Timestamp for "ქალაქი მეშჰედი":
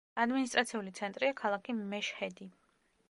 1.43-2.51